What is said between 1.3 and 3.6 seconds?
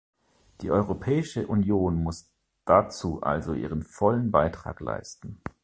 Union muss dazu also